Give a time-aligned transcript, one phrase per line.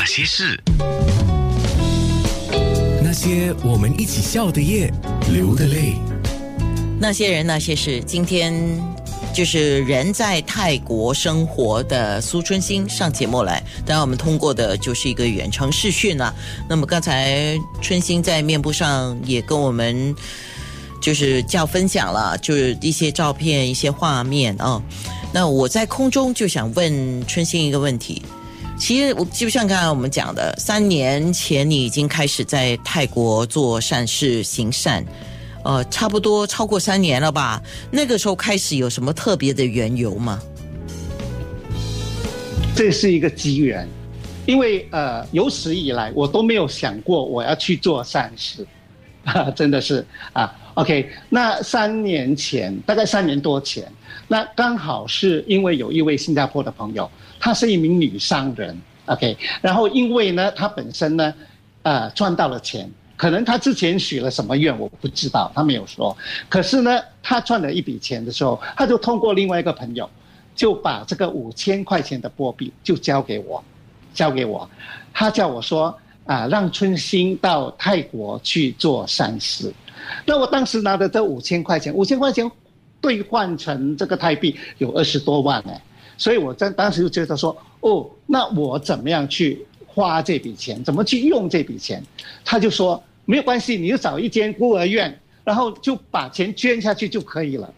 [0.00, 0.58] 那些事？
[3.02, 4.90] 那些我们一起笑的夜，
[5.30, 5.92] 流的泪。
[6.98, 8.50] 那些人那些事，今天
[9.34, 16.34] 就是人在泰国生活的苏春兴上节目来，当然我们通过的就是一个远程视讯了。
[16.66, 20.16] 那么刚才春兴在面部上也跟我们
[20.98, 24.82] 就是叫分享了，就是一些照片、一些画面啊。
[25.30, 28.22] 那我在空中就想问春兴一个问题，
[28.80, 35.04] 其实我就像刚才我们讲的，三年前你已经开始在泰国做善事行善。
[35.62, 37.62] 呃，差不多超过三年了吧？
[37.90, 40.40] 那个时候开始有什么特别的缘由吗？
[42.74, 43.86] 这是一个机缘，
[44.46, 48.66] 因为呃，有史以来我都没有想过我要去做善事，
[49.24, 50.50] 啊，真的是啊。
[50.80, 53.86] OK，那三年前，大概三年多前，
[54.28, 61.34] 那刚好是因为有一位新加坡的朋友，她是一名女商人，OK，然后因为呢，她本身呢，
[61.82, 62.90] 呃，赚到了钱。
[63.14, 66.16] 可能他之前许了什么愿，我不知道，他没有说。
[66.48, 70.08] 可是呢，他赚了一笔钱的时候，他就通过另外一个朋友，
[70.54, 73.62] 就把这个五千块钱的波币就交给我，
[74.14, 74.66] 交给我。
[75.12, 79.70] 他叫我说啊，让春心到泰国去做善事。
[80.24, 82.50] 那我当时拿的这五千块钱，五千块钱
[83.00, 85.82] 兑换成这个泰币有二十多万哎，
[86.16, 92.02] 所以我在当时就觉得说，哦，那我怎么样去花这笔钱，怎么去用这笔钱？
[92.44, 93.02] 他就说。
[93.26, 97.72] 没有关系，你就找一间孤儿院，然后就把钱捐下去就可以了。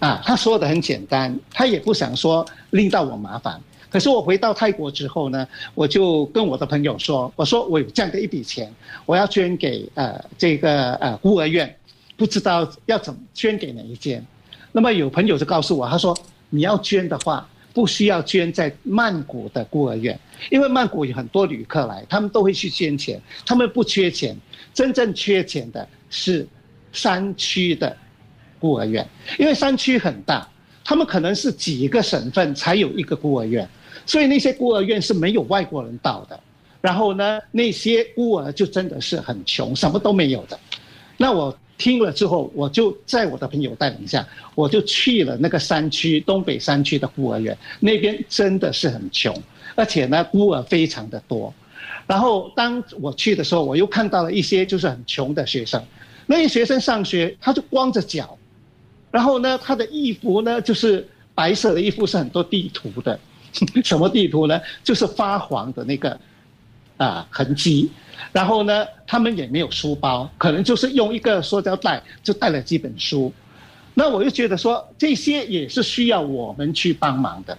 [0.00, 3.60] 啊，他说的很简单，他也不想说令到我麻烦。
[3.92, 8.72] 可是我回到泰国之后呢，我就跟我的朋友说，我说我有这样的一笔钱，
[9.04, 11.76] 我要捐给呃这个呃孤儿院，
[12.16, 14.24] 不知道要怎么捐给哪一间。
[14.72, 16.16] 那么有朋友就告诉我，他说
[16.48, 17.46] 你要捐的话。
[17.74, 20.20] 不需要捐在曼谷的孤儿院，
[20.50, 24.36] 因为曼谷有很多旅客来，他们都会去捐钱，他们不缺钱，
[24.74, 26.46] 真正缺钱的是
[26.92, 27.96] 山区的
[28.60, 29.08] 孤儿院，
[29.38, 30.46] 因为山区很大，
[30.84, 33.66] 他们可能是几个省份才有一个孤儿院，
[34.06, 36.38] 所以那些孤儿院是没有外国人到的，
[36.80, 40.58] 然后呢，那些孤儿就真的是很穷，什么都没有的，
[41.16, 41.56] 那我。
[41.78, 44.24] 听了之后，我就在我的朋友带领下，
[44.54, 49.34] 我就去了那个山区东北山区的孤儿院，那边真的是很穷，
[49.74, 51.52] 而且呢孤儿非常的多。
[52.06, 55.82] 然后当我去的时候，我又看到了一些就是很穷的学生，
[56.26, 58.38] 那些学生上学他就光着脚，
[59.10, 63.18] 然后呢他的衣服呢就是白色的衣服是很多地图的，
[63.84, 64.60] 什么地图呢？
[64.82, 66.18] 就是发黄的那个
[66.96, 67.90] 啊痕迹。
[68.32, 73.32] 然后呢，他们也没有书包，可能就是用一个塑胶袋就带了几本书。
[73.94, 77.58] 那我就觉得说，这些也是需要我们去帮忙的，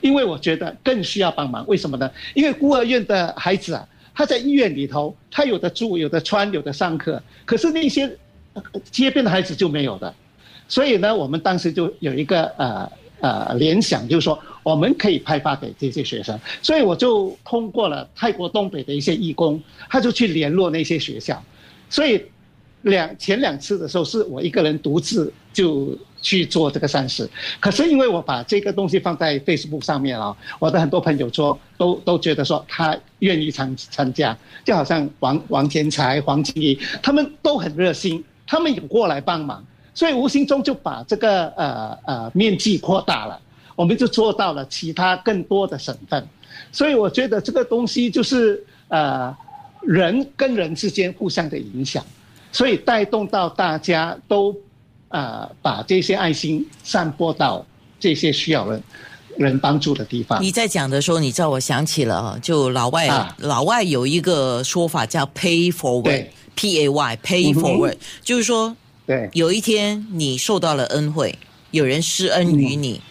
[0.00, 1.66] 因为我觉得更需要帮忙。
[1.66, 2.10] 为什么呢？
[2.32, 8.10] 因为孤儿院的孩子啊，他在医院里头，他有的住，有的穿，有的上课，可是那些
[8.90, 10.14] 街边的孩子就没有的。
[10.68, 12.90] 所以呢，我们当时就有一个呃。
[13.20, 21.40] 呃，联想就是说，我们可以派发给这些学生，所以我就通过了泰国东北的一些义工，他就去联络那些学校，
[21.88, 22.20] 所以
[22.82, 27.28] 两前两次的时候是我一个人独自就去做这个善事，
[27.60, 39.62] 可是因为我把这个东西放在 Facebook 上面啊，我的很多朋友说都都觉得说他愿意参参加，就好像王王天才、黄金怡，他们都很热心，他们有过来帮忙。
[39.96, 43.40] 所以无形中就把这个呃呃面积扩大了，
[43.76, 46.26] 我们就做到了其他更多的省份，
[46.72, 49.34] 所以我觉得这个东西就是呃
[49.82, 52.04] 人跟人之间互相的影响，
[52.52, 54.54] 所以带动到大家都
[55.08, 57.64] 啊把这些爱心散播到
[57.98, 58.82] 这些需要人
[59.36, 60.42] 人帮助的地方。
[60.42, 68.76] 你在讲的时候，你知道我想起了，就老外老外有一个说法叫 “pay forward”，P A Y pay forward，就是说。
[69.06, 71.38] 对，有一天你受到了恩惠，
[71.72, 73.02] 有人施恩于你，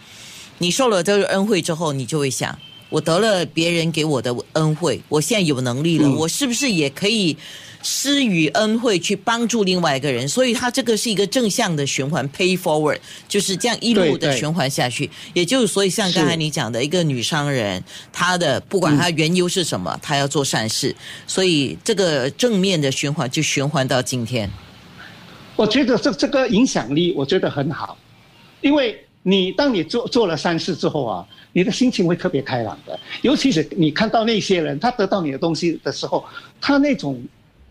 [0.64, 2.58] 你受了这个恩惠之后，你就会想：
[2.88, 7.36] 我得了别人给我的恩惠，我现在有能力了，我是不是也可以
[7.82, 10.26] 施予恩惠去帮助另外一个人？
[10.26, 15.10] 所以，它这个是一个正向的循环，pay forward，就是这样一路的循环下去。
[15.34, 20.96] 也就是，所以像刚才你讲的一个女商人，她的不管她缘由是什么，她要做善事，
[21.26, 24.50] 所以这个正面的循环就循环到今天。
[25.56, 27.98] 我觉得这这个影响力，我觉得很好，
[28.62, 32.98] 因为你当你做做了善事之后啊，你的心情会特别开朗的。
[33.22, 36.22] 尤其是你看到那些人，他得到你的东西的时候，
[36.60, 37.20] 他那种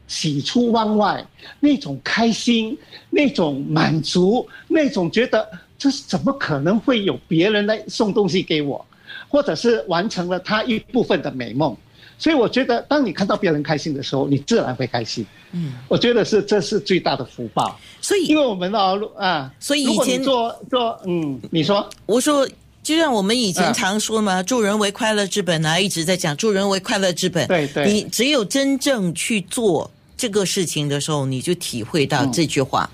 [0.07, 1.23] 喜出望外，
[1.59, 2.75] 那种开心，
[3.11, 5.47] 那种满足，那种觉得
[5.77, 8.83] 这是怎么可能会有别人来送东西给我，
[9.29, 11.77] 或者是完成了他一部分的美梦。
[12.17, 15.25] 所以我觉得，当你看到别人开心的时候，你自然会开心。
[15.51, 21.87] 嗯，我觉得是这是最大的福报，所以因为我们哦啊，所以以前做做嗯，你说。
[22.05, 22.47] 我说，
[22.81, 27.47] 就像我们以前嗯常说嘛，助人为快乐之本啊，一直在讲助人为快乐之本。
[27.47, 27.91] 对对。
[27.91, 32.89] 你只有真正去做这个事情的时候，你就体会到这句话，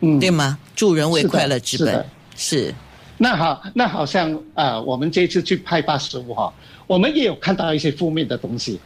[0.00, 0.58] 嗯，对吗？
[0.76, 2.04] 助人为快乐之本。
[2.34, 2.74] 是
[3.22, 6.52] 那好，那好像呃，我们这次去派发食物哈，
[6.88, 8.80] 我们也有看到一些负面的东西。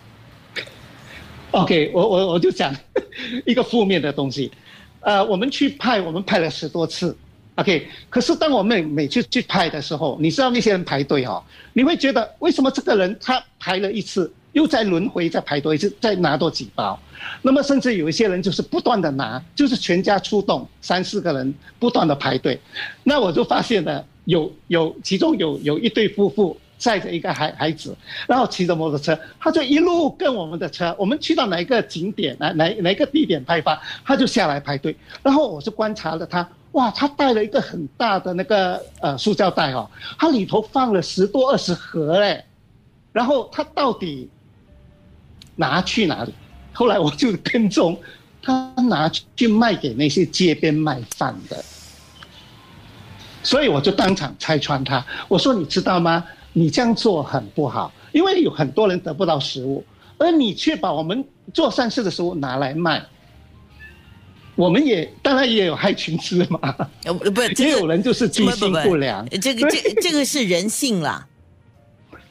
[1.53, 2.71] OK，我我我就讲
[3.47, 4.53] 一个负面的东西，
[5.01, 7.17] 呃，我们去派，我们派了十多次
[7.55, 11.43] ，OK，可是当我们每次去派的时候，你知道那些人排队哈、
[11.73, 17.01] 你会觉得为什么这个人他排了一次，又再轮回再排多一次，再拿多几包，
[17.41, 22.61] 那么甚至有一些人就是不断的拿，就是全家出动，三四个人不断的排队，
[23.03, 27.97] 那我就发现了有有其中有有一对夫妇载着一个孩孩子，
[28.29, 39.89] 然后骑着摩托车，他就一路跟我们的车，我们去到哪一个景点哪哪哪个地点派发，他就下来排队，然后我就观察了他，哇，他带了一个很大的那个呃塑胶袋哦，
[40.19, 42.45] 它里头放了十多二十盒嘞，
[43.13, 44.29] 然后他到底
[45.55, 46.35] 拿去哪里？
[46.73, 47.99] 后来我就跟踪，
[48.43, 51.65] 他拿去卖给那些街边卖饭的。
[53.47, 56.25] 所以我就当场拆穿他，我说你知道吗？
[56.53, 59.85] 你这样做很不好，因为有很多人得不到食物，
[60.19, 63.01] 而你却把我们做善事的食物拿来卖，
[64.57, 69.25] 我们也当然也有害群之马，呃不不，这个也有人就是居心不不不良。
[69.41, 71.27] 这个这这个是人性啦，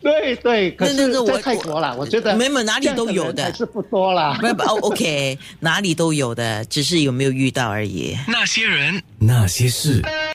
[0.01, 4.37] 对对，可是那那个我在泰国啦，我觉得没有哪里都有的是不多啦。
[4.41, 8.17] 不不哦， OK，哪里都有的，只是有没有遇到而已。
[8.27, 10.01] 那些人，那些事。